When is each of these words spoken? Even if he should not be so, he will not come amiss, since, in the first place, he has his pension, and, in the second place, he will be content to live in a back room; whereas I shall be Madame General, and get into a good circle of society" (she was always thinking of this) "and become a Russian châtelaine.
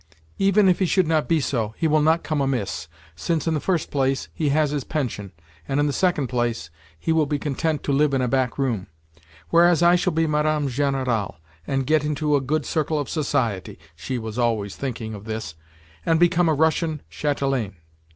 Even 0.39 0.67
if 0.67 0.79
he 0.79 0.87
should 0.87 1.05
not 1.05 1.27
be 1.27 1.39
so, 1.39 1.75
he 1.77 1.87
will 1.87 2.01
not 2.01 2.23
come 2.23 2.41
amiss, 2.41 2.87
since, 3.15 3.45
in 3.45 3.53
the 3.53 3.59
first 3.59 3.91
place, 3.91 4.29
he 4.33 4.49
has 4.49 4.71
his 4.71 4.83
pension, 4.83 5.31
and, 5.67 5.79
in 5.79 5.85
the 5.85 5.93
second 5.93 6.25
place, 6.25 6.71
he 6.97 7.11
will 7.13 7.27
be 7.27 7.37
content 7.37 7.83
to 7.83 7.91
live 7.91 8.11
in 8.15 8.19
a 8.23 8.27
back 8.27 8.57
room; 8.57 8.87
whereas 9.49 9.83
I 9.83 9.95
shall 9.95 10.11
be 10.13 10.25
Madame 10.25 10.69
General, 10.69 11.37
and 11.67 11.85
get 11.85 12.03
into 12.03 12.35
a 12.35 12.41
good 12.41 12.65
circle 12.65 12.97
of 12.97 13.11
society" 13.11 13.77
(she 13.95 14.17
was 14.17 14.39
always 14.39 14.75
thinking 14.75 15.13
of 15.13 15.25
this) 15.25 15.53
"and 16.03 16.19
become 16.19 16.49
a 16.49 16.53
Russian 16.55 17.03
châtelaine. 17.11 17.75